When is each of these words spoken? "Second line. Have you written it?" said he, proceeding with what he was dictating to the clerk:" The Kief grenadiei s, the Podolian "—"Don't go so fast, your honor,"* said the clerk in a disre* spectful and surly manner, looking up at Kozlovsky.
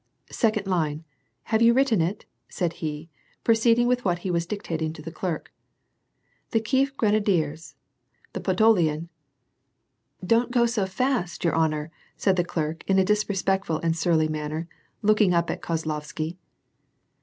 "Second 0.31 0.65
line. 0.65 1.03
Have 1.43 1.61
you 1.61 1.75
written 1.75 2.01
it?" 2.01 2.25
said 2.49 2.73
he, 2.81 3.11
proceeding 3.43 3.85
with 3.85 4.03
what 4.03 4.17
he 4.25 4.31
was 4.31 4.47
dictating 4.47 4.93
to 4.93 5.01
the 5.03 5.11
clerk:" 5.11 5.53
The 6.53 6.59
Kief 6.59 6.97
grenadiei 6.97 7.51
s, 7.53 7.75
the 8.33 8.39
Podolian 8.39 9.09
"—"Don't 10.33 10.49
go 10.49 10.65
so 10.65 10.87
fast, 10.87 11.43
your 11.43 11.53
honor,"* 11.53 11.91
said 12.17 12.35
the 12.35 12.43
clerk 12.43 12.83
in 12.87 12.97
a 12.97 13.05
disre* 13.05 13.35
spectful 13.37 13.79
and 13.83 13.95
surly 13.95 14.27
manner, 14.27 14.67
looking 15.03 15.35
up 15.35 15.51
at 15.51 15.61
Kozlovsky. 15.61 16.39